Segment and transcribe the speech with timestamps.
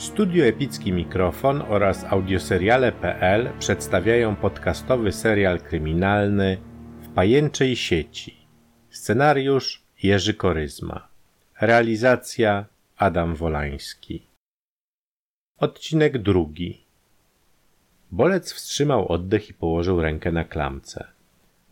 [0.00, 6.58] Studio Epicki Mikrofon oraz audioseriale.pl przedstawiają podcastowy serial kryminalny
[7.00, 8.36] W pajęczej sieci.
[8.90, 11.08] Scenariusz Jerzy Koryzma.
[11.60, 12.64] Realizacja
[12.96, 14.26] Adam Wolański.
[15.58, 16.80] Odcinek drugi.
[18.10, 21.06] Bolec wstrzymał oddech i położył rękę na klamce.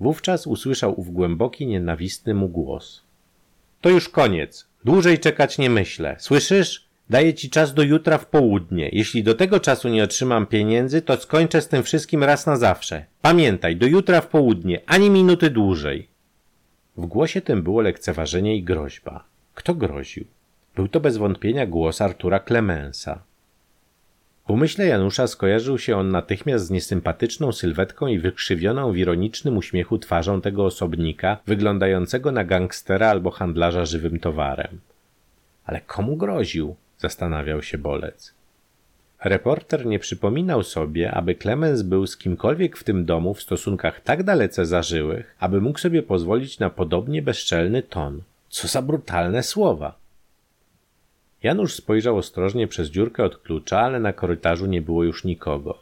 [0.00, 3.02] Wówczas usłyszał ów głęboki, nienawistny mu głos.
[3.80, 4.68] To już koniec.
[4.84, 6.16] Dłużej czekać nie myślę.
[6.18, 6.87] Słyszysz?
[7.10, 8.88] Daję ci czas do jutra w południe.
[8.92, 13.04] Jeśli do tego czasu nie otrzymam pieniędzy, to skończę z tym wszystkim raz na zawsze.
[13.22, 16.08] Pamiętaj, do jutra w południe, ani minuty dłużej.
[16.96, 19.24] W głosie tym było lekceważenie i groźba.
[19.54, 20.24] Kto groził?
[20.76, 23.22] Był to bez wątpienia głos Artura Clemensa.
[24.46, 29.98] W umyśle Janusza skojarzył się on natychmiast z niesympatyczną sylwetką i wykrzywioną w ironicznym uśmiechu
[29.98, 34.80] twarzą tego osobnika, wyglądającego na gangstera albo handlarza żywym towarem.
[35.64, 36.76] Ale komu groził?
[36.98, 38.34] Zastanawiał się Bolec.
[39.24, 44.22] Reporter nie przypominał sobie, aby Clemens był z kimkolwiek w tym domu w stosunkach tak
[44.22, 48.22] dalece zażyłych, aby mógł sobie pozwolić na podobnie bezczelny ton.
[48.48, 49.98] Co za brutalne słowa!
[51.42, 55.78] Janusz spojrzał ostrożnie przez dziurkę od klucza, ale na korytarzu nie było już nikogo.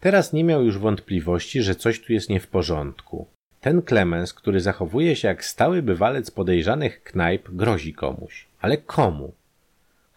[0.00, 3.26] Teraz nie miał już wątpliwości, że coś tu jest nie w porządku.
[3.60, 8.46] Ten Clemens, który zachowuje się jak stały bywalec podejrzanych knajp, grozi komuś.
[8.60, 9.32] Ale komu?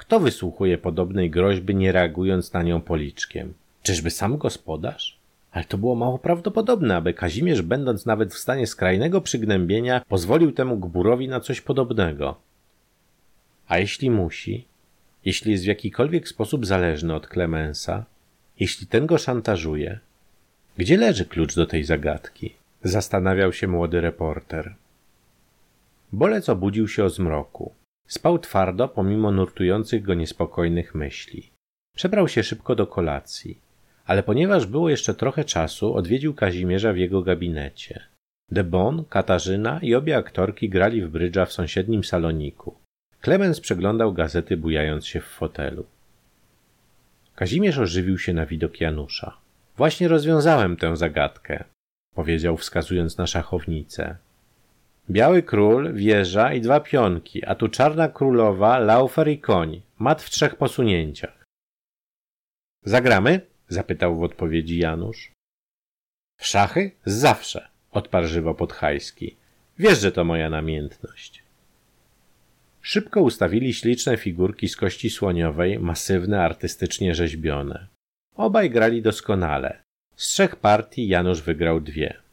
[0.07, 3.53] Kto wysłuchuje podobnej groźby, nie reagując na nią policzkiem?
[3.83, 5.17] Czyżby sam gospodarz?
[5.51, 10.77] Ale to było mało prawdopodobne, aby Kazimierz, będąc nawet w stanie skrajnego przygnębienia, pozwolił temu
[10.77, 12.35] Gburowi na coś podobnego.
[13.67, 14.65] A jeśli musi,
[15.25, 18.05] jeśli jest w jakikolwiek sposób zależny od Klemensa,
[18.59, 19.99] jeśli ten go szantażuje,
[20.77, 22.53] gdzie leży klucz do tej zagadki?
[22.83, 24.75] Zastanawiał się młody reporter.
[26.11, 27.71] Bolec obudził się o zmroku.
[28.07, 31.51] Spał twardo pomimo nurtujących go niespokojnych myśli.
[31.95, 33.61] Przebrał się szybko do kolacji,
[34.05, 38.03] ale ponieważ było jeszcze trochę czasu, odwiedził Kazimierza w jego gabinecie.
[38.51, 42.75] Debon, Katarzyna i obie aktorki grali w brydża w sąsiednim saloniku.
[43.21, 45.85] Klemens przeglądał gazety, bujając się w fotelu.
[47.35, 49.37] Kazimierz ożywił się na widok Janusza.
[49.77, 51.63] Właśnie rozwiązałem tę zagadkę,
[52.15, 54.15] powiedział wskazując na szachownicę.
[55.09, 59.81] Biały król, wieża i dwa pionki, a tu czarna królowa, laufer i koń.
[59.99, 61.45] Mat w trzech posunięciach.
[62.83, 63.41] Zagramy?
[63.67, 65.31] zapytał w odpowiedzi Janusz.
[66.39, 66.91] W szachy?
[67.05, 69.35] Zawsze, odparł żywo Podhajski.
[69.79, 71.43] Wiesz, że to moja namiętność.
[72.81, 77.87] Szybko ustawili śliczne figurki z kości słoniowej, masywne, artystycznie rzeźbione.
[78.35, 79.83] Obaj grali doskonale.
[80.15, 82.26] Z trzech partii Janusz wygrał dwie.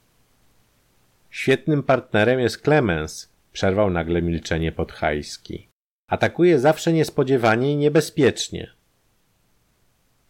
[1.35, 5.69] Świetnym partnerem jest Clemens, przerwał nagle milczenie Podhajski.
[6.11, 8.71] Atakuje zawsze niespodziewanie i niebezpiecznie.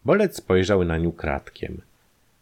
[0.05, 1.81] Bolec spojrzał na nią kratkiem.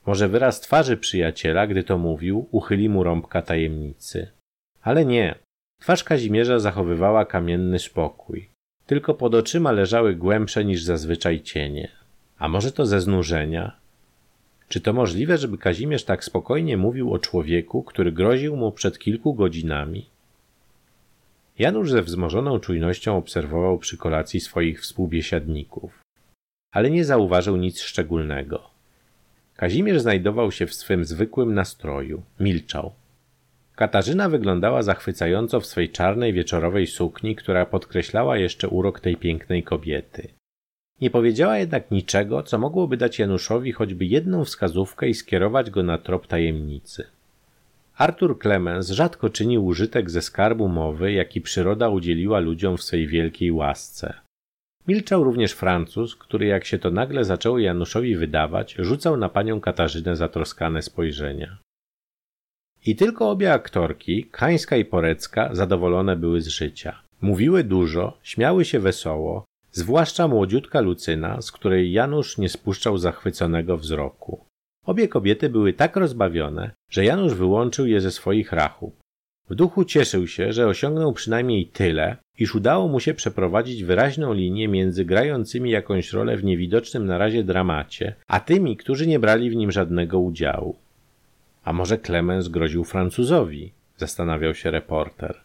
[0.06, 4.32] Może wyraz twarzy przyjaciela, gdy to mówił, uchyli mu rąbka tajemnicy.
[4.82, 5.36] Ale nie.
[5.82, 8.50] Twarz Kazimierza zachowywała kamienny spokój.
[8.86, 11.92] Tylko pod oczyma leżały głębsze niż zazwyczaj cienie.
[12.38, 13.83] A może to ze znużenia?
[14.74, 19.34] Czy to możliwe, żeby Kazimierz tak spokojnie mówił o człowieku, który groził mu przed kilku
[19.34, 20.10] godzinami?
[21.60, 26.00] Janusz ze wzmożoną czujnością obserwował przy kolacji swoich współbiesiadników,
[26.72, 28.70] ale nie zauważył nic szczególnego.
[29.56, 32.92] Kazimierz znajdował się w swym zwykłym nastroju, milczał.
[33.76, 40.28] Katarzyna wyglądała zachwycająco w swej czarnej wieczorowej sukni, która podkreślała jeszcze urok tej pięknej kobiety.
[41.04, 45.98] Nie powiedziała jednak niczego, co mogłoby dać Januszowi choćby jedną wskazówkę i skierować go na
[45.98, 47.08] trop tajemnicy.
[47.98, 53.52] Artur Clemens rzadko czynił użytek ze skarbu mowy, jaki przyroda udzieliła ludziom w swej wielkiej
[53.52, 54.14] łasce.
[54.88, 60.16] Milczał również Francuz, który jak się to nagle zaczęło Januszowi wydawać, rzucał na panią Katarzynę
[60.16, 61.58] zatroskane spojrzenia.
[62.86, 67.02] I tylko obie aktorki, Kańska i Porecka, zadowolone były z życia.
[67.22, 74.46] Mówiły dużo, śmiały się wesoło, zwłaszcza młodziutka Lucyna, z której Janusz nie spuszczał zachwyconego wzroku.
[74.86, 78.96] Obie kobiety były tak rozbawione, że Janusz wyłączył je ze swoich rachub.
[79.50, 84.68] W duchu cieszył się, że osiągnął przynajmniej tyle, iż udało mu się przeprowadzić wyraźną linię
[84.68, 89.56] między grającymi jakąś rolę w niewidocznym na razie dramacie, a tymi, którzy nie brali w
[89.56, 90.76] nim żadnego udziału.
[91.64, 93.72] A może Clemens groził Francuzowi?
[93.98, 95.42] Zastanawiał się reporter.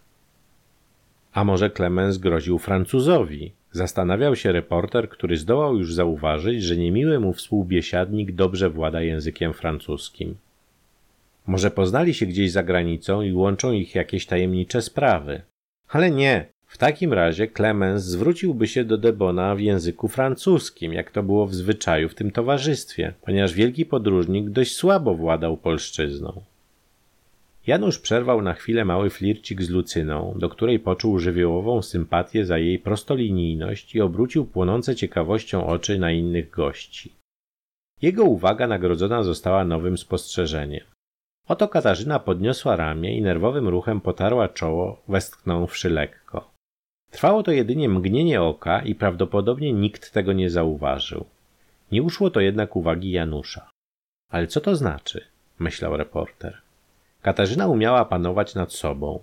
[1.32, 3.52] A może Clemens groził Francuzowi?
[3.72, 10.34] Zastanawiał się reporter, który zdołał już zauważyć, że niemiły mu współbiesiadnik dobrze włada językiem francuskim.
[11.46, 15.42] Może poznali się gdzieś za granicą i łączą ich jakieś tajemnicze sprawy.
[15.88, 21.22] Ale nie, W takim razie Clemens zwróciłby się do Debona w języku francuskim, jak to
[21.22, 26.42] było w zwyczaju w tym towarzystwie, ponieważ wielki podróżnik dość słabo władał polszczyzną.
[27.68, 32.78] Janusz przerwał na chwilę mały flircik z Lucyną, do której poczuł żywiołową sympatię za jej
[32.78, 37.12] prostolinijność i obrócił płonące ciekawością oczy na innych gości.
[38.02, 40.84] Jego uwaga nagrodzona została nowym spostrzeżeniem.
[41.48, 46.50] Oto Katarzyna podniosła ramię i nerwowym ruchem potarła czoło, westchnąwszy lekko.
[47.10, 51.24] Trwało to jedynie mgnienie oka i prawdopodobnie nikt tego nie zauważył.
[51.92, 53.70] Nie uszło to jednak uwagi Janusza.
[54.30, 55.24] Ale co to znaczy?
[55.58, 56.67] myślał reporter.
[57.22, 59.20] Katarzyna umiała panować nad sobą.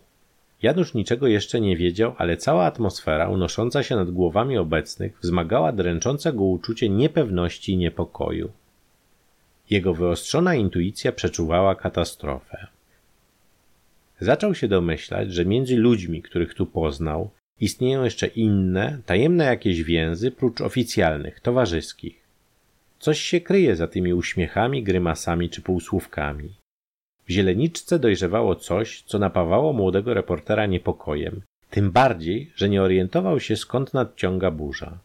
[0.62, 6.34] Janusz niczego jeszcze nie wiedział, ale cała atmosfera unosząca się nad głowami obecnych wzmagała dręczące
[6.34, 8.52] go uczucie niepewności i niepokoju.
[9.70, 12.68] Jego wyostrzona intuicja przeczuwała katastrofę.
[14.20, 20.32] Zaczął się domyślać, że między ludźmi, których tu poznał, istnieją jeszcze inne, tajemne jakieś więzy,
[20.32, 22.26] prócz oficjalnych, towarzyskich.
[23.00, 26.65] Coś się kryje za tymi uśmiechami, grymasami czy półsłówkami.
[27.28, 33.56] W zieleniczce dojrzewało coś, co napawało młodego reportera niepokojem, tym bardziej, że nie orientował się
[33.56, 34.98] skąd nadciąga burza.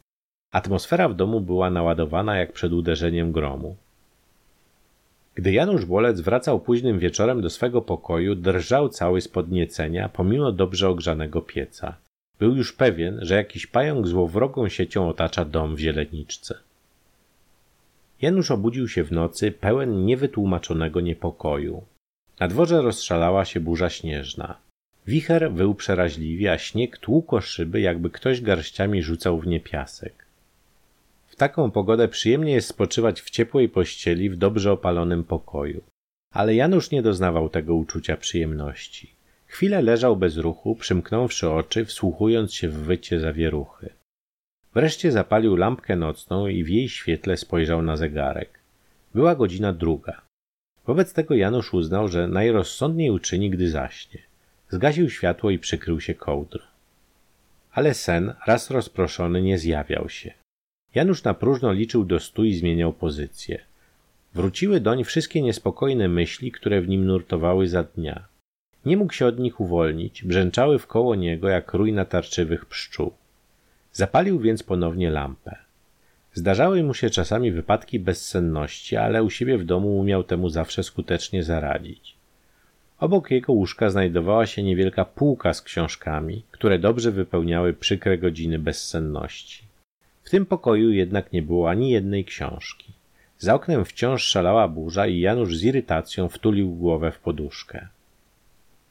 [0.52, 3.76] Atmosfera w domu była naładowana jak przed uderzeniem gromu.
[5.34, 10.88] Gdy Janusz Bolec wracał późnym wieczorem do swego pokoju, drżał cały z podniecenia, pomimo dobrze
[10.88, 11.96] ogrzanego pieca.
[12.38, 16.54] Był już pewien, że jakiś pająk złowrogą siecią otacza dom w zieleniczce.
[18.22, 21.82] Janusz obudził się w nocy pełen niewytłumaczonego niepokoju.
[22.40, 24.58] Na dworze rozszalała się burza śnieżna.
[25.06, 30.26] Wicher wył przeraźliwie, a śnieg tłukło szyby, jakby ktoś garściami rzucał w nie piasek.
[31.26, 35.82] W taką pogodę przyjemnie jest spoczywać w ciepłej pościeli w dobrze opalonym pokoju.
[36.32, 39.10] Ale Janusz nie doznawał tego uczucia przyjemności.
[39.46, 43.88] Chwilę leżał bez ruchu, przymknąwszy oczy, wsłuchując się w wycie zawieruchy.
[44.74, 48.60] Wreszcie zapalił lampkę nocną i w jej świetle spojrzał na zegarek.
[49.14, 50.29] Była godzina druga.
[50.86, 54.20] Wobec tego Janusz uznał, że najrozsądniej uczyni, gdy zaśnie.
[54.68, 56.62] Zgasił światło i przykrył się kołdrą.
[57.72, 60.32] Ale sen, raz rozproszony, nie zjawiał się.
[60.94, 63.64] Janusz na próżno liczył do stu i zmieniał pozycję.
[64.34, 68.28] Wróciły doń wszystkie niespokojne myśli, które w nim nurtowały za dnia.
[68.84, 73.12] Nie mógł się od nich uwolnić, brzęczały wkoło niego jak rój natarczywych pszczół.
[73.92, 75.56] Zapalił więc ponownie lampę.
[76.32, 81.42] Zdarzały mu się czasami wypadki bezsenności, ale u siebie w domu umiał temu zawsze skutecznie
[81.42, 82.14] zaradzić.
[82.98, 89.62] Obok jego łóżka znajdowała się niewielka półka z książkami, które dobrze wypełniały przykre godziny bezsenności.
[90.22, 92.92] W tym pokoju jednak nie było ani jednej książki.
[93.38, 97.88] Za oknem wciąż szalała burza i Janusz z irytacją wtulił głowę w poduszkę.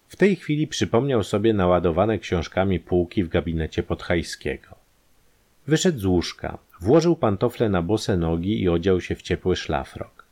[0.07, 4.78] W tej chwili przypomniał sobie naładowane książkami półki w gabinecie Podhajskiego.
[5.69, 10.25] Wyszedł z łóżka, włożył pantofle na bose nogi i odział się w ciepły szlafrok.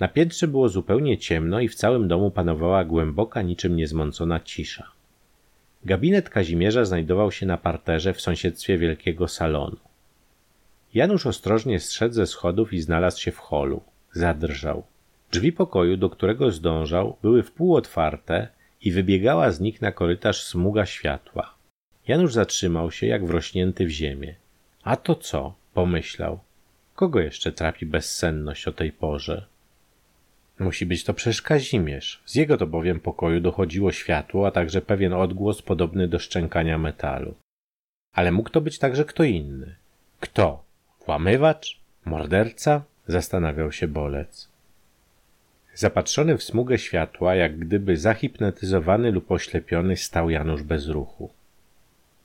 [0.00, 4.90] Na piętrze było zupełnie ciemno i w całym domu panowała głęboka, niczym niezmącona cisza.
[5.84, 9.76] Gabinet Kazimierza znajdował się na parterze w sąsiedztwie wielkiego salonu.
[10.94, 13.82] Janusz ostrożnie zszedł ze schodów i znalazł się w holu.
[14.12, 14.82] Zadrżał.
[15.32, 18.48] Drzwi pokoju, do którego zdążał, były wpół otwarte
[18.80, 21.54] i wybiegała z nich na korytarz smuga światła.
[22.08, 24.39] Janusz zatrzymał się, jak wrośnięty w ziemię.
[24.82, 25.54] A to co?
[25.74, 26.38] pomyślał.
[26.94, 29.46] Kogo jeszcze trapi bezsenność o tej porze?
[30.58, 32.22] Musi być to przecież Kazimierz.
[32.26, 37.34] Z jego to bowiem pokoju dochodziło światło, a także pewien odgłos podobny do szczękania metalu.
[38.14, 39.76] Ale mógł to być także kto inny.
[40.20, 40.64] Kto?
[41.06, 41.80] Włamywacz?
[42.04, 42.82] Morderca?
[43.06, 44.48] Zastanawiał się Bolec.
[45.74, 51.30] Zapatrzony w smugę światła, jak gdyby zahipnotyzowany lub oślepiony, stał Janusz bez ruchu.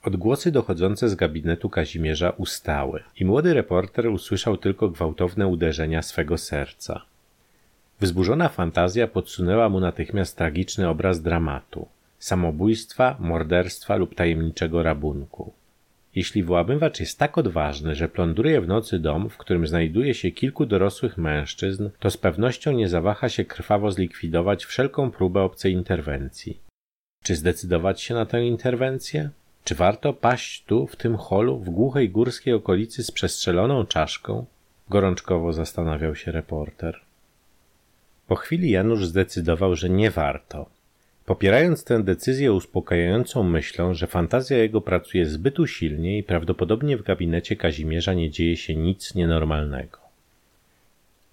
[0.05, 7.01] Odgłosy dochodzące z gabinetu Kazimierza ustały i młody reporter usłyszał tylko gwałtowne uderzenia swego serca.
[8.00, 11.88] Wzburzona fantazja podsunęła mu natychmiast tragiczny obraz dramatu
[12.19, 15.53] samobójstwa, morderstwa lub tajemniczego rabunku.
[16.15, 20.65] Jeśli włamywacz jest tak odważny, że plądruje w nocy dom, w którym znajduje się kilku
[20.65, 26.59] dorosłych mężczyzn, to z pewnością nie zawaha się krwawo zlikwidować wszelką próbę obcej interwencji.
[27.24, 29.29] Czy zdecydować się na tę interwencję?
[29.65, 34.45] Czy warto paść tu, w tym holu, w głuchej górskiej okolicy z przestrzeloną czaszką?
[34.89, 37.00] Gorączkowo zastanawiał się reporter.
[38.27, 40.69] Po chwili Janusz zdecydował, że nie warto.
[41.25, 47.55] Popierając tę decyzję uspokajającą myślą, że fantazja jego pracuje zbyt usilnie i prawdopodobnie w gabinecie
[47.55, 49.98] Kazimierza nie dzieje się nic nienormalnego.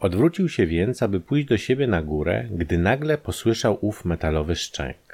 [0.00, 5.11] Odwrócił się więc, aby pójść do siebie na górę, gdy nagle posłyszał ów metalowy szczęk.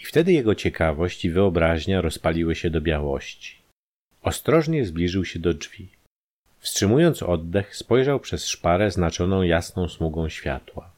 [0.00, 3.56] I wtedy jego ciekawość i wyobraźnia rozpaliły się do białości.
[4.22, 5.88] Ostrożnie zbliżył się do drzwi.
[6.58, 10.90] Wstrzymując oddech, spojrzał przez szparę znaczoną jasną smugą światła.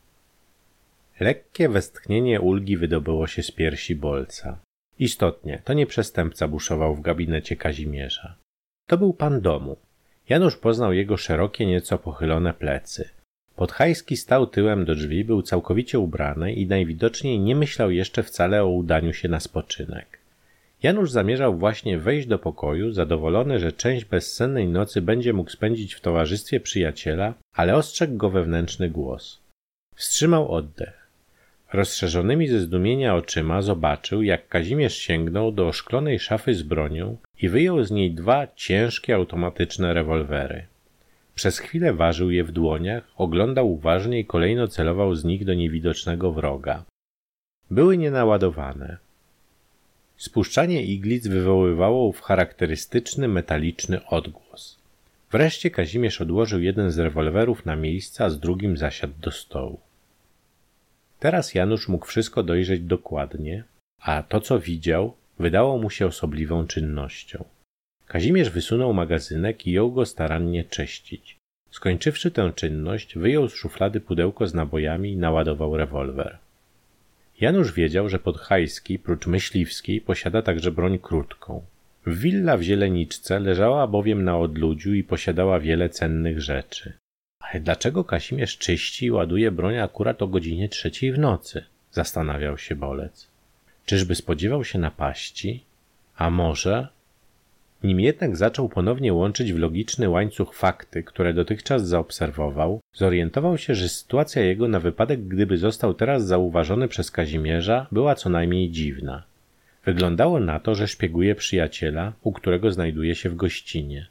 [1.20, 4.58] Lekkie westchnienie ulgi wydobyło się z piersi bolca.
[4.98, 8.36] Istotnie, to nie przestępca buszował w gabinecie Kazimierza.
[8.86, 9.76] To był pan domu.
[10.28, 13.08] Janusz poznał jego szerokie, nieco pochylone plecy.
[13.58, 18.68] Podhajski stał tyłem do drzwi, był całkowicie ubrany i najwidoczniej nie myślał jeszcze wcale o
[18.68, 20.18] udaniu się na spoczynek.
[20.82, 26.00] Janusz zamierzał właśnie wejść do pokoju, zadowolony, że część bezsennej nocy będzie mógł spędzić w
[26.00, 29.40] towarzystwie przyjaciela, ale ostrzegł go wewnętrzny głos.
[29.94, 31.08] Wstrzymał oddech.
[31.72, 37.84] Rozszerzonymi ze zdumienia oczyma zobaczył, jak Kazimierz sięgnął do oszklonej szafy z bronią i wyjął
[37.84, 40.66] z niej dwa ciężkie automatyczne rewolwery.
[41.38, 46.32] Przez chwilę ważył je w dłoniach, oglądał uważnie i kolejno celował z nich do niewidocznego
[46.32, 46.84] wroga.
[47.70, 48.96] Były nienaładowane.
[50.16, 54.78] Spuszczanie iglic wywoływało w charakterystyczny metaliczny odgłos.
[55.30, 59.80] Wreszcie Kazimierz odłożył jeden z rewolwerów na miejsce, a z drugim zasiadł do stołu.
[61.18, 63.64] Teraz Janusz mógł wszystko dojrzeć dokładnie,
[64.00, 67.44] a to, co widział, wydało mu się osobliwą czynnością.
[68.08, 71.36] Kazimierz wysunął magazynek i jął go starannie czyścić.
[71.70, 76.38] Skończywszy tę czynność, wyjął z szuflady pudełko z nabojami i naładował rewolwer.
[77.40, 81.64] Janusz wiedział, że Podhajski, prócz myśliwskiej, posiada także broń krótką.
[82.06, 86.92] Willa w Zieleniczce leżała bowiem na odludziu i posiadała wiele cennych rzeczy.
[87.40, 91.64] Ale dlaczego Kasimierz czyści i ładuje broń akurat o godzinie trzeciej w nocy?
[91.92, 93.28] Zastanawiał się Bolec.
[93.86, 95.64] Czyżby spodziewał się napaści?
[96.16, 96.88] A może
[97.82, 103.88] nim jednak zaczął ponownie łączyć w logiczny łańcuch fakty, które dotychczas zaobserwował, zorientował się, że
[103.88, 109.22] sytuacja jego na wypadek, gdyby został teraz zauważony przez Kazimierza, była co najmniej dziwna.
[109.84, 114.06] Wyglądało na to, że szpieguje przyjaciela, u którego znajduje się w gościnie.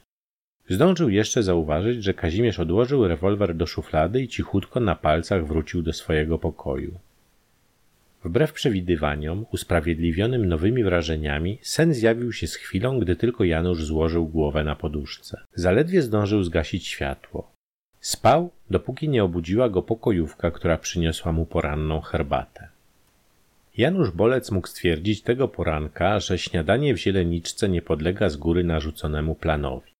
[0.68, 5.92] Zdążył jeszcze zauważyć, że Kazimierz odłożył rewolwer do szuflady i cichutko na palcach wrócił do
[5.92, 6.98] swojego pokoju.
[8.24, 14.64] Wbrew przewidywaniom, usprawiedliwionym nowymi wrażeniami, sen zjawił się z chwilą, gdy tylko Janusz złożył głowę
[14.64, 15.40] na poduszce.
[15.54, 17.52] Zaledwie zdążył zgasić światło.
[18.00, 22.68] Spał, dopóki nie obudziła go pokojówka, która przyniosła mu poranną herbatę.
[23.76, 29.34] Janusz Bolec mógł stwierdzić tego poranka, że śniadanie w zieleniczce nie podlega z góry narzuconemu
[29.34, 29.92] planowi.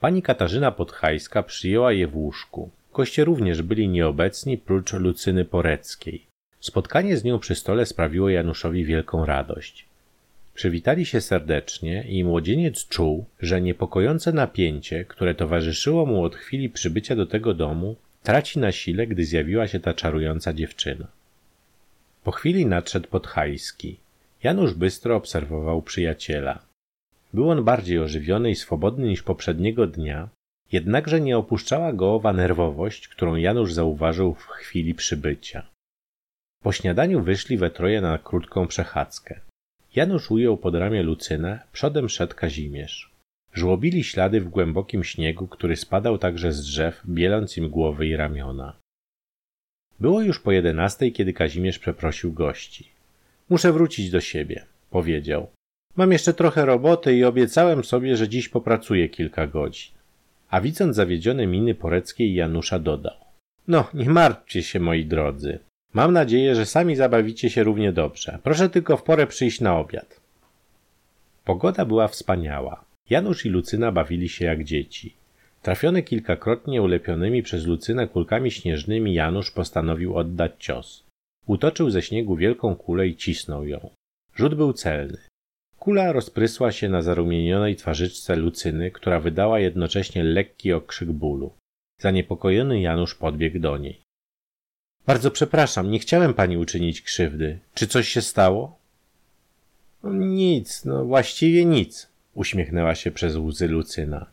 [0.00, 2.70] Pani Katarzyna Podhajska przyjęła je w łóżku.
[2.94, 6.26] Goście również byli nieobecni, prócz Lucyny Poreckiej.
[6.66, 9.86] Spotkanie z nią przy stole sprawiło Januszowi wielką radość.
[10.54, 17.16] Przywitali się serdecznie i młodzieniec czuł, że niepokojące napięcie, które towarzyszyło mu od chwili przybycia
[17.16, 21.06] do tego domu, traci na sile, gdy zjawiła się ta czarująca dziewczyna.
[22.24, 23.96] Po chwili nadszedł Podhajski.
[24.42, 26.58] Janusz bystro obserwował przyjaciela.
[27.34, 30.28] Był on bardziej ożywiony i swobodny niż poprzedniego dnia,
[30.72, 35.75] jednakże nie opuszczała go owa nerwowość, którą Janusz zauważył w chwili przybycia.
[36.62, 39.40] Po śniadaniu wyszli we troje na krótką przechadzkę.
[39.96, 43.10] Janusz ujął pod ramię Lucynę, przodem szedł Kazimierz.
[43.52, 48.76] Żłobili ślady w głębokim śniegu, który spadał także z drzew, bieląc im głowy i ramiona.
[50.00, 52.88] Było już po jedenastej, kiedy Kazimierz przeprosił gości.
[53.48, 55.50] Muszę wrócić do siebie, powiedział.
[55.96, 59.92] Mam jeszcze trochę roboty i obiecałem sobie, że dziś popracuję kilka godzin.
[60.50, 63.16] A widząc zawiedzione miny Poreckiej Janusza dodał.
[63.68, 65.58] No, nie martwcie się, moi drodzy.
[65.96, 68.38] Mam nadzieję, że sami zabawicie się równie dobrze.
[68.42, 70.20] Proszę tylko w porę przyjść na obiad.
[71.44, 72.84] Pogoda była wspaniała.
[73.10, 75.14] Janusz i Lucyna bawili się jak dzieci.
[75.62, 81.04] Trafiony kilkakrotnie ulepionymi przez Lucynę kulkami śnieżnymi, Janusz postanowił oddać cios.
[81.46, 83.90] Utoczył ze śniegu wielką kulę i cisnął ją.
[84.34, 85.18] Rzut był celny.
[85.78, 91.52] Kula rozprysła się na zarumienionej twarzyczce Lucyny, która wydała jednocześnie lekki okrzyk bólu.
[92.00, 94.05] Zaniepokojony Janusz podbiegł do niej.
[95.06, 97.58] Bardzo przepraszam, nie chciałem pani uczynić krzywdy.
[97.74, 98.78] Czy coś się stało?
[100.02, 104.26] No, nic, no właściwie nic, uśmiechnęła się przez łzy Lucyna.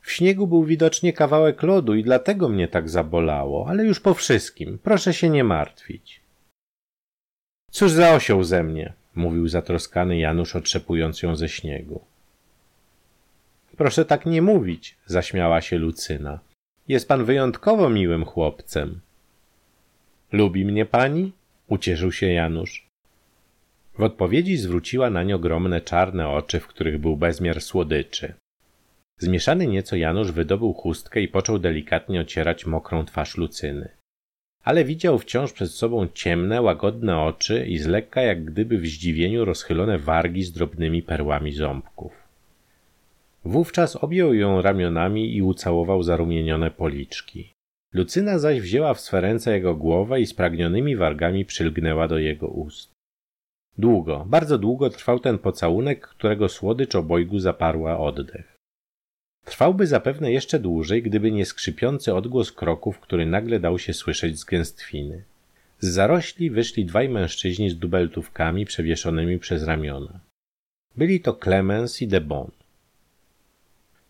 [0.00, 4.78] W śniegu był widocznie kawałek lodu i dlatego mnie tak zabolało, ale już po wszystkim.
[4.82, 6.20] Proszę się nie martwić.
[7.70, 12.00] Cóż za osioł ze mnie, mówił zatroskany Janusz, otrzepując ją ze śniegu.
[13.76, 16.38] Proszę tak nie mówić, zaśmiała się Lucyna.
[16.88, 19.00] Jest pan wyjątkowo miłym chłopcem.
[20.32, 21.32] Lubi mnie pani?
[21.68, 22.86] ucieszył się Janusz.
[23.98, 28.34] W odpowiedzi zwróciła nań ogromne czarne oczy, w których był bezmiar słodyczy.
[29.18, 33.88] Zmieszany nieco Janusz wydobył chustkę i począł delikatnie ocierać mokrą twarz Lucyny.
[34.64, 39.44] ale widział wciąż przed sobą ciemne, łagodne oczy i z lekka jak gdyby w zdziwieniu
[39.44, 42.12] rozchylone wargi z drobnymi perłami ząbków.
[43.44, 47.52] Wówczas objął ją ramionami i ucałował zarumienione policzki.
[47.92, 52.90] Lucyna zaś wzięła w swe ręce jego głowę i spragnionymi wargami przylgnęła do jego ust.
[53.78, 58.56] Długo, bardzo długo trwał ten pocałunek, którego słodycz obojgu zaparła oddech.
[59.44, 64.44] Trwałby zapewne jeszcze dłużej, gdyby nie skrzypiący odgłos kroków, który nagle dał się słyszeć z
[64.44, 65.24] gęstwiny.
[65.80, 70.20] Z zarośli wyszli dwaj mężczyźni z dubeltówkami przewieszonymi przez ramiona.
[70.96, 72.50] Byli to Clemens i Debon.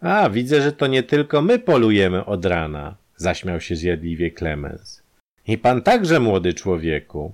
[0.00, 5.02] A, widzę, że to nie tylko my polujemy od rana, zaśmiał się zjadliwie Clemens.
[5.46, 7.32] I pan także, młody człowieku.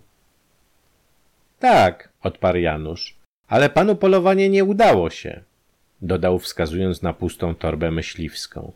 [1.58, 3.14] Tak, odparł Janusz,
[3.48, 5.40] ale panu polowanie nie udało się
[6.04, 8.72] dodał wskazując na pustą torbę myśliwską.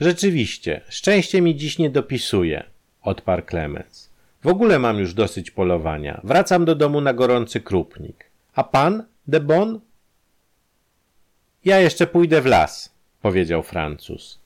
[0.00, 2.64] Rzeczywiście, szczęście mi dziś nie dopisuje,
[3.02, 4.10] odparł Klemens.
[4.42, 6.20] W ogóle mam już dosyć polowania.
[6.24, 8.24] Wracam do domu na gorący krupnik.
[8.54, 9.80] A pan, de Bon?
[11.64, 14.38] Ja jeszcze pójdę w las, powiedział Francuz.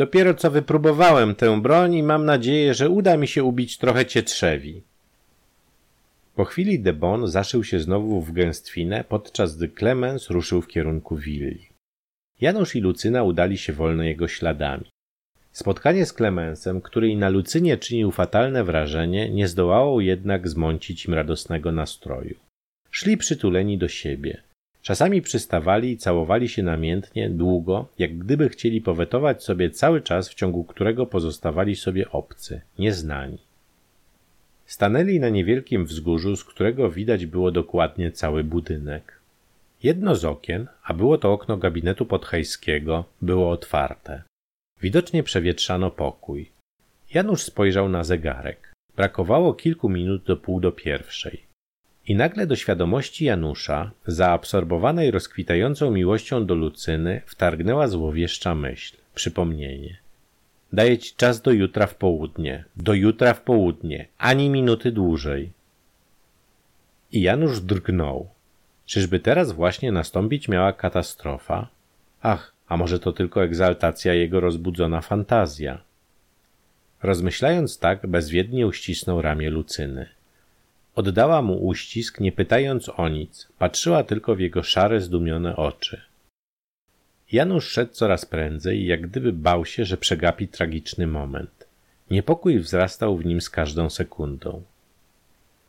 [0.00, 4.82] Dopiero co wypróbowałem tę broń i mam nadzieję, że uda mi się ubić trochę cietrzewi.
[6.34, 11.16] Po chwili de Bon zaszył się znowu w gęstwinę, podczas gdy Clemens ruszył w kierunku
[11.16, 11.68] willi.
[12.40, 14.84] Janusz i Lucyna udali się wolno jego śladami.
[15.52, 21.14] Spotkanie z Clemensem, który i na Lucynie czynił fatalne wrażenie, nie zdołało jednak zmącić im
[21.14, 22.36] radosnego nastroju.
[22.90, 24.42] Szli przytuleni do siebie.
[24.82, 30.34] Czasami przystawali i całowali się namiętnie, długo, jak gdyby chcieli powetować sobie cały czas, w
[30.34, 33.38] ciągu którego pozostawali sobie obcy, nieznani.
[34.66, 39.20] Stanęli na niewielkim wzgórzu, z którego widać było dokładnie cały budynek.
[39.82, 44.22] Jedno z okien, a było to okno gabinetu podhejskiego, było otwarte.
[44.80, 46.50] Widocznie przewietrzano pokój.
[47.14, 48.72] Janusz spojrzał na zegarek.
[48.96, 51.49] Brakowało kilku minut do pół do pierwszej.
[52.10, 59.96] I nagle do świadomości Janusza, zaabsorbowanej rozkwitającą miłością do Lucyny, wtargnęła złowieszcza myśl, przypomnienie.
[60.72, 62.64] Daję ci czas do jutra w południe.
[62.76, 64.08] Do jutra w południe.
[64.18, 65.52] Ani minuty dłużej.
[67.12, 68.28] I Janusz drgnął.
[68.86, 71.68] Czyżby teraz właśnie nastąpić miała katastrofa?
[72.22, 75.82] Ach, a może to tylko egzaltacja jego rozbudzona fantazja.
[77.02, 80.19] Rozmyślając tak, bezwiednie uścisnął ramię Lucyny.
[80.94, 86.00] Oddała mu uścisk, nie pytając o nic, patrzyła tylko w jego szare, zdumione oczy.
[87.32, 91.68] Janusz szedł coraz prędzej, jak gdyby bał się, że przegapi tragiczny moment.
[92.10, 94.62] Niepokój wzrastał w nim z każdą sekundą.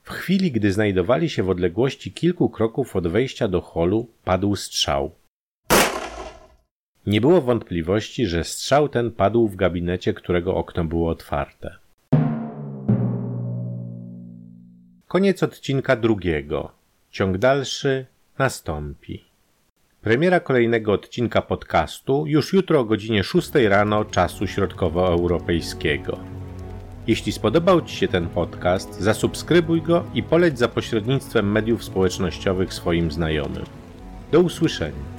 [0.03, 5.11] W chwili, gdy znajdowali się w odległości kilku kroków od wejścia do holu, padł strzał.
[7.05, 11.80] Nie było wątpliwości, że strzał ten padł w gabinecie, którego okno było otwarte.
[15.11, 16.71] Koniec odcinka drugiego.
[17.09, 18.05] Ciąg dalszy
[18.37, 19.23] nastąpi.
[20.01, 26.19] Premiera kolejnego odcinka podcastu już jutro o godzinie 6 rano czasu środkowoeuropejskiego.
[27.07, 33.11] Jeśli spodobał Ci się ten podcast, zasubskrybuj go i poleć za pośrednictwem mediów społecznościowych swoim
[33.11, 33.65] znajomym.
[34.31, 35.10] Do usłyszenia.